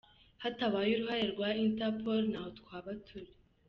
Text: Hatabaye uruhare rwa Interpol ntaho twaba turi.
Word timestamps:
Hatabaye 0.43 0.91
uruhare 0.93 1.25
rwa 1.33 1.49
Interpol 1.65 2.21
ntaho 2.31 2.49
twaba 2.59 2.91
turi. 3.07 3.31